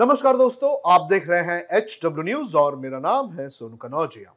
नमस्कार 0.00 0.36
दोस्तों, 0.36 0.92
आप 0.92 1.06
देख 1.10 1.28
रहे 1.28 1.40
हैं 1.40 1.76
एच 1.76 2.00
डब्ल्यू 2.04 2.24
न्यूज़ 2.24 2.56
और 2.56 2.76
मेरा 2.76 2.98
नाम 2.98 3.30
है 3.30 3.48
सोनू 3.48 3.76
कनौजिया। 3.76 4.34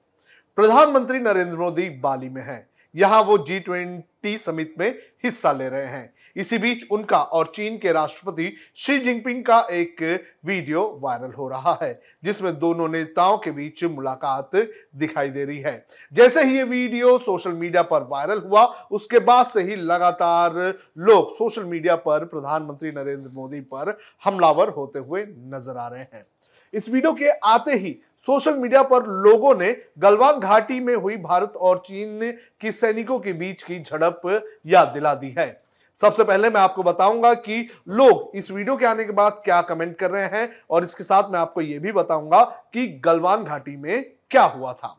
प्रधानमंत्री 0.55 1.19
नरेंद्र 1.19 1.57
मोदी 1.57 1.89
बाली 1.89 2.29
में 2.29 2.41
हैं। 2.41 2.69
यहाँ 2.95 3.21
वो 3.23 3.37
जी 3.39 3.59
ट्वेंटी 3.59 4.37
समिट 4.37 4.73
में 4.79 4.89
हिस्सा 5.23 5.51
ले 5.51 5.69
रहे 5.69 5.85
हैं। 5.87 6.13
इसी 6.35 6.57
बीच 6.57 6.85
उनका 6.91 7.17
और 7.17 7.51
चीन 7.55 7.77
के 7.77 7.91
राष्ट्रपति 7.91 8.51
शी 8.75 8.97
जिनपिंग 8.99 9.43
का 9.45 9.59
एक 9.71 10.01
वीडियो 10.45 10.83
वायरल 11.03 11.31
हो 11.33 11.47
रहा 11.49 11.77
है, 11.81 12.01
जिसमें 12.23 12.59
दोनों 12.59 12.87
नेताओं 12.89 13.37
के 13.37 13.51
बीच 13.51 13.83
मुलाकात 13.85 14.55
दिखाई 14.95 15.29
दे 15.29 15.45
रही 15.45 15.59
है। 15.59 15.85
जैसे 16.13 16.43
ही 16.43 16.55
ये 16.57 16.63
वीडियो 16.63 17.17
सोशल 17.19 17.53
मीडिया 17.53 17.81
पर 17.83 18.07
वायरल 18.09 18.39
हुआ, 18.41 18.63
उसके 18.91 19.19
बाद 19.21 19.45
से 19.45 19.61
ही 19.61 19.75
लगातार 19.75 20.53
लोग 20.99 21.31
सोशल 21.31 21.63
मीडिया 21.63 21.95
पर 21.97 22.25
प्रधानमंत्री 22.25 22.91
नरेंद्र 22.91 23.29
मोदी 23.31 23.59
पर 23.61 23.97
हमलावर 24.23 24.69
होते 24.69 24.99
हुए 24.99 25.25
नज़र 25.25 25.77
आ 25.77 25.87
रहे 25.87 26.01
हैं। 26.03 26.25
इस 26.73 26.87
वीडियो 26.89 27.11
के 27.13 27.29
आते 27.29 27.73
ही 27.73 27.95
सोशल 28.23 28.57
मीडिया 28.57 28.81
पर 28.83 29.05
लोगों 29.23 29.53
ने 29.55 29.75
गलवान 29.99 30.39
घाटी 30.39 30.79
में 30.79 30.93
हुई 30.95 31.15
भारत 31.17 31.53
और 31.55 31.81
चीन 31.85 32.31
की 32.61 32.71
सैनिकों 32.71 33.17
के 33.19 33.33
बीच 33.33 33.63
की 33.63 33.79
झड़प 33.79 34.21
याद 34.65 34.87
दिला 34.87 35.13
दी 35.13 35.33
है। 35.37 35.61
सबसे 35.97 36.23
पहले 36.23 36.49
मैं 36.49 36.61
आपको 36.61 36.83
बताऊँगा 36.83 37.33
कि 37.33 37.67
लोग 37.89 38.31
इस 38.35 38.49
वीडियो 38.51 38.75
के 38.77 38.85
आने 38.85 39.03
के 39.03 39.11
बाद 39.11 39.41
क्या 39.45 39.61
कमेंट 39.61 39.95
कर 39.97 40.11
रहे 40.11 40.27
हैं 40.29 40.49
और 40.69 40.83
इसके 40.83 41.03
साथ 41.03 41.31
मैं 41.31 41.39
आपको 41.39 41.61
यह 41.61 41.79
भी 41.79 41.91
बताऊँगा 41.91 42.43
कि 42.73 42.87
गलवान 43.05 43.43
घाटी 43.43 43.75
में 43.77 44.03
क्या 44.31 44.43
हुआ 44.43 44.73
था। 44.73 44.97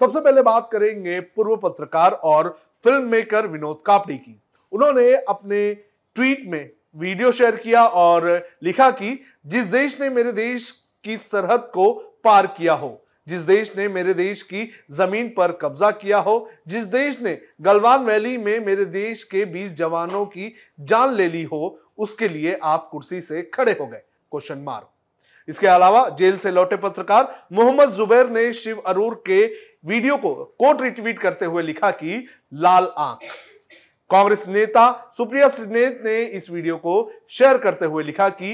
सबसे 0.00 0.20
पहले 0.20 0.42
बात 0.42 0.68
करेंगे 0.72 1.20
पूर्व 1.20 1.56
पत्रकार 1.58 2.12
और 2.12 2.56
फ़िल्म 2.84 3.02
मेकर 3.02 3.46
विनोद 3.46 3.82
कापड़ी 3.86 4.16
की। 4.16 4.40
उन्होंने 4.72 5.12
अपने 5.14 5.72
ट्वीट 6.16 6.44
में 6.46 6.70
वीडियो 6.96 7.30
शेयर 7.32 7.56
किया 7.56 7.84
और 7.84 8.28
लिखा 8.62 8.90
कि, 8.90 9.18
जिस 9.46 9.64
देश 9.64 10.00
ने 10.00 10.08
मेरे 10.10 10.32
देश 10.32 10.70
की 11.04 11.16
सरहद 11.16 11.70
को 11.74 11.92
पार 12.24 12.46
किया 12.46 12.72
हो। 12.72 13.00
जिस 13.26 13.40
देश 13.40 13.72
ने 13.76 13.88
मेरे 13.88 14.14
देश 14.14 14.42
की 14.42 14.68
ज़मीन 14.90 15.28
पर 15.28 15.52
कब्जा 15.52 15.90
किया 15.90 16.18
हो, 16.18 16.50
जिस 16.68 16.84
देश 16.84 17.20
ने 17.22 17.38
गलवान 17.60 18.04
वैली 18.04 18.36
में 18.38 18.58
मेरे 18.60 18.84
देश 18.84 19.22
के 19.24 19.44
20 19.44 19.72
जवानों 19.72 20.24
की 20.26 20.52
जान 20.80 21.14
ले 21.14 21.28
ली 21.28 21.42
हो, 21.42 21.78
उसके 21.98 22.28
लिए 22.28 22.58
आप 22.62 22.88
कुर्सी 22.92 23.20
से 23.20 23.42
खड़े 23.54 23.72
हो 23.72 23.86
गए। 23.86 24.02
क्वेश्चन 24.32 24.58
मार्क 24.58 24.88
इसके 25.48 25.66
अलावा 25.66 26.08
जेल 26.08 26.36
से 26.36 26.50
लौटे 26.50 26.76
पत्रकार 26.76 27.46
मोहम्मद 27.52 27.90
जुबैर 27.90 28.30
ने 28.30 28.52
शिव 28.52 28.78
अरूर 28.86 29.14
के 29.26 29.44
वीडियो 29.86 30.16
को 30.16 30.34
कोट 30.34 30.82
रिट्वीट 30.82 31.18
करते 31.18 31.44
हुए 31.44 31.62
लिखा 31.62 31.90
कि 31.90 32.26
लाल 32.54 32.92
आँख। 32.98 33.20
कांग्रेस 34.10 34.44
नेता 34.48 35.10
सुप्रिया 35.16 35.48
श्रीनेत 35.48 36.02
ने 36.04 36.20
इस 36.22 36.50
वीडियो 36.50 36.76
को 36.76 37.12
शेयर 37.30 37.58
करते 37.58 37.84
हुए 37.84 38.04
लिखा 38.04 38.28
कि 38.28 38.52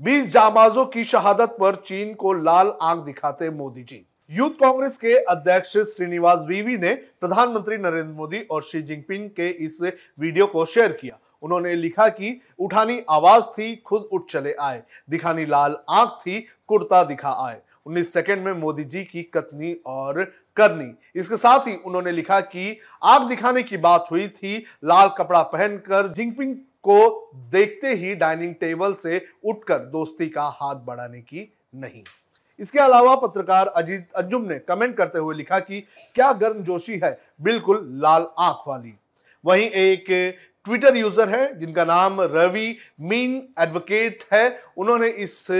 20 0.00 0.30
जाबाजों 0.30 0.86
की 0.86 1.04
शहादत 1.04 1.56
पर 1.60 1.74
चीन 1.74 2.14
को 2.14 2.32
लाल 2.32 2.72
आँख 2.82 3.04
दिखाते 3.04 3.50
मोदी 3.50 3.82
जी 3.82 4.06
यूथ 4.30 4.50
कांग्रेस 4.50 4.96
के 4.98 5.12
अध्यक्ष 5.24 5.76
श्रीनिवास 5.78 6.38
वीवी 6.46 6.76
ने 6.78 6.94
प्रधानमंत्री 6.94 7.76
नरेंद्र 7.76 8.12
मोदी 8.12 8.40
और 8.50 8.62
शी 8.62 8.82
जिनपिंग 8.82 9.30
के 9.30 9.48
इस 9.48 9.80
वीडियो 10.18 10.46
को 10.46 10.64
शेयर 10.64 10.92
किया। 10.92 11.18
उन्होंने 11.42 11.74
लिखा 11.74 12.08
कि 12.08 12.40
उठानी 12.58 13.00
आवाज़ 13.10 13.44
थी, 13.44 13.76
खुद 13.76 14.08
उठ 14.12 14.30
चले 14.30 14.54
आए। 14.60 14.82
दिखानी 15.10 15.46
लाल 15.46 15.76
आँख 15.88 16.18
थी, 16.20 16.46
कुर्ता 16.66 17.04
दिखा 17.04 17.30
आए। 17.46 17.60
19 17.86 18.12
सेकंड 18.12 18.44
में 18.44 18.52
मोदी 18.52 18.84
जी 18.84 19.04
की 19.04 19.22
कतनी 19.22 19.76
और 19.86 20.24
करनी। 20.56 20.94
इसके 21.14 21.36
साथ 21.36 21.68
ही 21.68 21.76
उन्होंने 21.76 22.12
लिखा 22.12 22.40
कि 22.40 22.78
आग 23.02 23.28
दिखाने 23.28 23.62
की 23.62 23.76
बात 23.76 24.08
हुई 24.10 24.28
थी, 24.28 24.64
लाल 24.84 25.10
कपड़ा 25.18 25.42
पहनकर 25.42 26.12
जिनपिंग 26.12 26.56
को 26.84 27.30
देखते 27.50 27.94
ही 27.94 28.14
डाइनिंग 28.14 28.54
टेबल 28.54 28.94
से 28.94 29.26
उठकर 29.44 29.78
दोस्ती 29.78 30.28
का 30.28 30.42
हाथ 30.42 30.76
बढ़ाने 30.76 31.20
की 31.20 31.52
नहीं। 31.74 32.02
इसके 32.60 32.78
अलावा 32.78 33.14
पत्रकार 33.16 33.66
अजीत 33.66 34.08
अंजुम 34.16 34.42
ने 34.42 34.58
कमेंट 34.58 34.96
करते 34.96 35.18
हुए 35.18 35.36
लिखा 35.36 35.58
कि, 35.58 35.80
क्या 36.14 36.32
गर्म 36.32 36.62
जोशी 36.62 37.00
है? 37.04 37.20
बिल्कुल 37.42 37.88
लाल 37.92 38.26
आँख 38.38 38.68
वाली। 38.68 38.94
वहीं 39.44 39.70
एक 39.70 40.04
ट्विटर 40.64 40.96
यूज़र 40.96 41.28
है, 41.28 41.58
जिनका 41.58 41.84
नाम 41.84 42.20
रवि 42.20 42.76
मीन 43.00 43.48
एडवोकेट 43.60 44.24
है, 44.32 44.60
उन्होंने 44.76 45.08
इस 45.08 45.50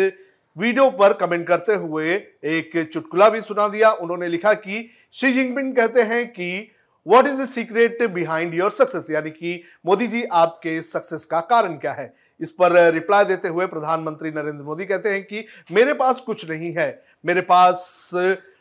वीडियो 0.57 0.91
पर 0.91 1.13
कमेंट 1.13 1.47
करते 1.49 1.75
हुए 1.75 2.15
एक 2.45 2.91
चुटकुला 2.93 3.29
भी 3.29 3.41
सुना 3.41 3.69
दिया। 3.69 3.91
उन्होंने 3.91 4.29
लिखा 4.29 4.55
कि, 4.55 4.91
शी 5.13 5.33
जिनपिंग 5.33 5.77
कहते 5.77 6.03
हैं 6.03 6.27
कि 6.29 6.74
what 7.07 7.27
is 7.27 7.41
the 7.41 7.45
secret 7.45 8.03
behind 8.11 8.55
your 8.55 8.71
success 8.71 9.11
यानी 9.11 9.31
कि 9.31 9.63
मोदी 9.87 10.07
जी, 10.07 10.23
आपके 10.25 10.81
सक्सेस 10.83 11.25
का 11.25 11.41
कारण 11.41 11.77
क्या 11.77 11.93
है? 11.93 12.15
इस 12.41 12.51
पर 12.51 12.73
रिप्लाई 12.93 13.25
देते 13.25 13.49
हुए 13.49 13.67
प्रधानमंत्री 13.67 14.31
नरेंद्र 14.31 14.65
मोदी 14.65 14.87
कहते 14.87 15.09
हैं 15.09 15.23
कि 15.25 15.45
मेरे 15.73 15.93
पास 15.95 16.21
कुछ 16.21 16.49
नहीं 16.51 16.73
है। 16.73 17.05
मेरे 17.25 17.41
पास 17.41 18.11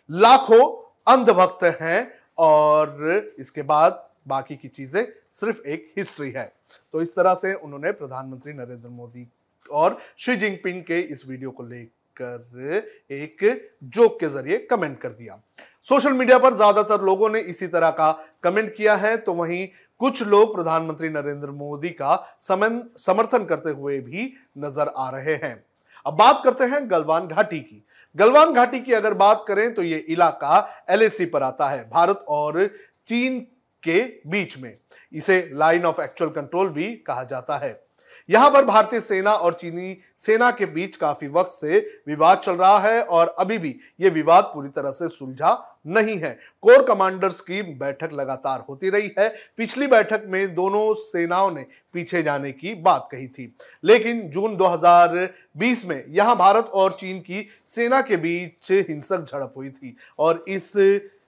लाखों 0.10 0.66
अंधभक्त 1.08 1.64
हैं 1.82 2.12
और 2.38 3.34
इसके 3.40 3.62
बाद 3.62 4.04
बाकी 4.28 4.56
की 4.56 4.68
चीज़ें 4.68 5.06
सिर्फ़ 5.32 5.62
एक 5.68 5.92
हिस्ट्री 5.98 6.30
है। 6.32 6.52
तो 6.94 7.02
इस 7.02 7.16
तरह 7.16 7.34
से 7.34 7.54
उन्होंने 7.54 7.92
प्रधानमंत्री 7.92 8.54
नरेंद्र 8.54 8.90
मोदी 8.90 9.28
और 9.72 9.98
शी 10.18 10.36
जिनपिंग 10.36 10.84
के 10.84 11.00
इस 11.02 11.28
वीडियो 11.28 11.52
को 11.52 11.64
लेकर 11.64 12.02
एक 12.22 13.70
जोक 13.86 14.20
के 14.20 14.28
ज़रिए 14.30 14.58
कमेंट 14.70 15.00
कर 15.00 15.10
दिया। 15.10 15.40
सोशल 15.86 16.14
मीडिया 16.14 16.38
पर 16.40 16.56
ज़्यादातर 16.56 17.02
लोगों 17.02 17.30
ने 17.30 17.40
इसी 17.42 17.68
तरह 17.68 17.90
का 17.92 18.12
कमेंट 18.44 18.74
किया 18.76 18.96
है 18.96 19.16
तो 19.18 19.34
वहीं 19.34 19.68
कुछ 20.02 20.22
लोग 20.24 20.54
प्रधानमंत्री 20.56 21.10
नरेंद्र 21.10 21.52
मोदी 21.52 21.90
का 21.92 22.16
समर्थन 22.42 23.46
करते 23.46 23.70
हुए 23.72 24.00
भी 24.02 24.34
नज़र 24.58 24.94
आ 24.98 25.10
रहे 25.10 25.36
हैं। 25.36 25.64
अब 26.06 26.14
बात 26.16 26.42
करते 26.44 26.64
हैं 26.66 26.90
गलवान 26.92 27.28
घाटी 27.28 27.60
की। 27.60 27.84
गलवान 28.16 28.54
घाटी 28.54 28.80
की 28.80 28.94
अगर 28.94 29.14
बात 29.16 29.44
करें 29.48 29.74
तो 29.74 29.84
ये 29.84 29.98
इलाका 29.98 30.86
एलएसी 30.90 31.26
पर 31.26 31.44
आता 31.44 31.70
है, 31.70 31.90
भारत 31.90 32.26
और 32.30 32.68
चीन 33.08 33.40
के 33.84 34.02
बीच 34.28 34.58
में। 34.58 34.76
इसे 35.14 35.50
लाइन 35.54 35.86
ऑफ़ 35.86 36.02
एक्चुअल 36.02 36.32
कंट्रोल 36.32 36.70
भी 36.70 36.88
कहा 37.08 37.24
जाता 37.26 37.58
है। 37.58 37.72
यहाँ 38.30 38.50
पर 38.50 38.66
भारतीय 38.66 39.02
सेना 39.02 39.34
और 39.34 39.54
चीनी 39.54 39.98
सेना 40.20 40.50
के 40.52 40.66
बीच 40.66 40.96
काफ़ी 40.96 41.28
वक्त 41.28 41.52
से 41.52 41.80
विवाद 42.08 42.38
चल 42.38 42.54
रहा 42.54 42.78
है 42.80 43.02
और 43.04 43.36
अभी 43.40 43.58
भी 43.58 43.76
ये 44.02 44.10
विवाद 44.10 44.44
पूरी 44.44 44.70
तरह 44.70 44.92
से 44.92 45.10
सुलझा 45.10 45.80
नहीं 45.88 46.18
है। 46.18 46.32
कोर 46.64 46.84
कमांडर्स 46.84 47.40
की 47.42 47.62
बैठक 47.74 48.10
लगातार 48.14 48.64
होती 48.70 48.90
रही 48.90 49.12
है। 49.20 49.28
पिछली 49.58 49.88
बैठक 49.88 50.24
में 50.28 50.54
दोनों 50.56 50.94
सेनाओं 50.94 51.52
ने 51.52 51.66
पीछे 51.94 52.22
जाने 52.24 52.52
की 52.52 52.74
बात 52.74 53.08
कही 53.12 53.28
थी। 53.28 53.56
लेकिन 53.84 54.22
जून 54.30 54.56
2020 54.58 55.86
में 55.86 56.04
यहाँ 56.10 56.36
भारत 56.36 56.66
और 56.66 56.92
चीन 56.92 57.20
की 57.20 57.48
सेना 57.68 58.02
के 58.02 58.18
बीच 58.18 58.72
हिंसक 58.90 59.26
झड़प 59.26 59.54
हुई 59.58 59.70
थी 59.70 59.96
और 60.20 60.44
इस 60.48 60.72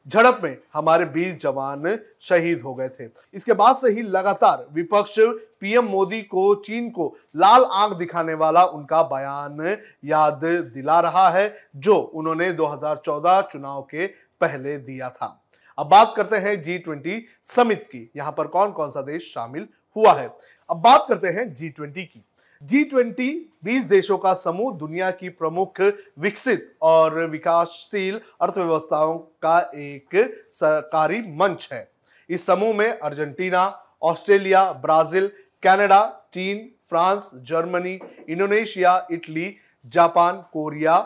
झड़प 0.08 0.40
में 0.44 0.58
हमारे 0.74 1.06
20 1.06 1.40
जवान 1.42 2.00
शहीद 2.22 2.62
हो 2.62 2.74
गए 2.74 2.90
थे। 2.90 3.10
इसके 3.34 3.54
बाद 3.54 3.76
से 3.76 3.92
ही 3.92 4.02
लगातार 4.02 4.66
विपक्ष 4.74 5.16
पीएम 5.20 5.86
मोदी 5.86 6.22
को, 6.22 6.56
चीन 6.56 6.90
को 6.90 7.16
लाल 7.36 7.64
आँख 7.64 7.98
दिखाने 7.98 8.34
वाला 8.34 8.66
उनका 8.66 9.02
बयान 9.04 9.78
याद 10.06 10.42
दिला 10.74 11.00
रहा 11.00 11.30
है, 11.30 11.58
जो 11.76 11.96
उन्होंने 11.96 12.52
2014 12.52 13.42
चुनाव 13.42 13.82
के 13.82 14.08
पहले 14.42 14.78
दिया 14.78 15.10
था। 15.10 15.42
अब 15.78 15.88
बात 15.88 16.14
करते 16.18 16.36
हैं 16.36 16.62
जी 16.62 16.78
ट्वेंटी 16.78 17.26
समिट 17.44 17.84
की। 17.84 18.12
यहाँ 18.16 18.32
पर 18.32 18.48
कौन 18.48 18.72
कौन 18.72 18.92
सा 18.92 19.02
देश 19.02 19.34
शामिल 19.34 19.68
हुआ 19.96 20.14
है? 20.14 20.30
अब 20.70 20.78
बात 20.78 21.06
करते 21.10 21.28
हैं 21.28 21.54
जी 21.56 21.70
ट्वेंटी 21.70 22.04
की। 22.06 22.26
जी 22.62 22.84
ट्वेंटी 22.84 23.30
बीस 23.64 23.84
देशों 23.86 24.18
का 24.18 24.34
समूह, 24.34 24.74
दुनिया 24.74 25.10
की 25.12 25.30
प्रमुख 25.32 25.82
विकसित 26.20 26.76
और 26.82 27.20
विकासशील 27.26 28.20
अर्थव्यवस्थाओं 28.42 29.18
का 29.42 29.60
एक 29.76 30.16
सरकारी 30.52 31.20
मंच 31.38 31.68
है। 31.72 31.88
इस 32.30 32.46
समूह 32.46 32.74
में 32.76 32.88
अर्जेंटीना, 32.90 33.64
ऑस्ट्रेलिया, 34.04 34.72
ब्राज़ील, 34.74 35.28
कनाडा, 35.64 36.04
चीन, 36.34 36.70
France, 36.90 37.30
Germany, 37.44 38.00
Indonesia, 38.30 39.08
Italy, 39.12 39.56
Japan, 39.86 40.44
Korea, 40.54 41.00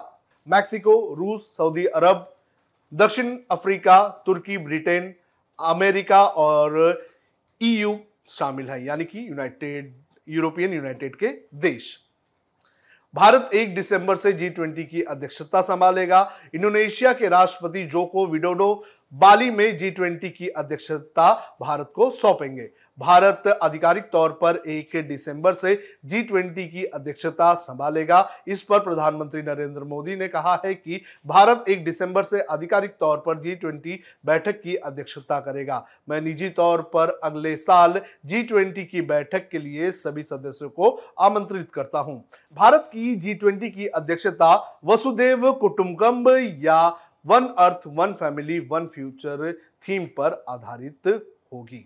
Mexico, 0.48 0.94
रूस, 1.16 1.54
सऊदी 1.58 1.86
अरब, 1.86 2.34
दक्षिण 2.92 3.38
अफ्रीका, 3.52 4.08
तुर्की, 4.26 4.58
ब्रिटेन, 4.60 5.14
अमेरिका 5.60 6.24
और 6.24 7.08
ईयू 7.62 7.98
शामिल 8.30 8.70
है, 8.70 8.84
यानी 8.86 9.06
कि 9.06 9.28
यूनाइटेड 9.30 9.94
यूरोपियन 10.30 10.74
यूनाइटेड 10.74 11.16
के 11.16 11.28
देश। 11.56 11.98
भारत 13.16 13.50
एक 13.54 13.76
दिसंबर 13.76 14.16
से 14.16 14.34
जी 14.34 14.50
ट्वेंटी 14.50 14.84
की 14.84 15.02
अध्यक्षता 15.02 15.62
संभालेगा। 15.62 16.32
इंडोनेशिया 16.56 17.14
के 17.14 17.30
राष्ट्रपति 17.30 17.86
जोको 17.86 18.28
विडोडो 18.28 18.86
बाली 19.14 19.52
में 19.52 19.78
जी 19.78 19.92
ट्वेंटी 19.92 20.30
की 20.30 20.48
अध्यक्षता 20.48 21.58
भारत 21.62 21.92
को 21.96 22.10
सौंपेंगे। 22.10 22.70
भारत 23.00 23.44
आधिकारिक 23.64 24.04
तौर 24.04 24.32
पर 24.42 24.56
एक 24.68 24.96
दिसंबर 25.08 25.54
से 25.54 25.74
जी 26.06 26.22
ट्वेंटी 26.24 26.68
की 26.68 26.84
अध्यक्षता 26.86 27.54
संभालेगा। 27.54 28.28
इस 28.48 28.64
पर 28.64 28.80
प्रधानमंत्री 28.80 29.42
नरेंद्र 29.42 29.84
मोदी 29.84 30.16
ने 30.16 30.28
कहा 30.28 30.56
है 30.66 30.74
कि 30.74 31.02
भारत 31.26 31.66
एक 31.70 31.84
दिसंबर 31.86 32.24
से 32.24 32.42
आधिकारिक 32.42 32.96
तौर 33.00 33.18
पर 33.18 33.40
जी 33.42 33.56
ट्वेंटी 33.56 34.00
बैठक 34.26 34.62
की 34.62 34.76
अध्यक्षता 34.76 35.40
करेगा। 35.40 35.84
मैं 36.10 36.22
निजी 36.22 36.50
तौर 36.50 36.82
पर 36.94 37.20
अगले 37.24 37.56
साल 37.58 38.02
जी 38.26 38.44
ट्वेंटी 38.44 38.86
की 38.86 39.02
बैठक 39.04 39.50
के 39.50 39.60
लिए 39.60 39.92
सभी 39.94 40.24
सदस्यों 40.24 40.70
को 40.70 40.90
आमंत्रित 41.20 41.72
करता 41.72 42.00
हूँ। 42.00 42.24
भारत 42.58 42.90
की 42.94 43.16
जी 43.16 43.34
ट्वेंटी 43.34 43.70
की 43.70 43.88
अध्यक्षता 43.88 44.54
वसुदेव 44.86 45.52
कुटुंबकम 45.54 46.28
या 46.64 46.88
one 47.28 47.48
earth, 47.60 47.82
one 47.88 48.14
family, 48.14 48.60
one 48.62 48.86
future 48.86 49.52
theme 49.84 50.06
पर 50.18 50.44
आधारित 50.50 51.08
होगी। 51.54 51.86